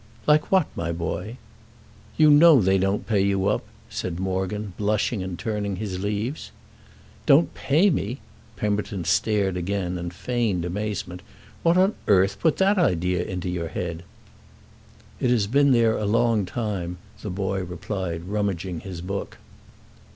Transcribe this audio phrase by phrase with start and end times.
[0.25, 1.37] "Like what, my boy?"
[2.17, 6.49] "You know they don't pay you up," said Morgan, blushing and turning his leaves.
[7.27, 8.19] "Don't pay me?"
[8.55, 11.21] Pemberton stared again and feigned amazement.
[11.61, 14.01] "What on earth put that into your head?"
[15.19, 19.37] "It has been there a long time," the boy replied rummaging his book.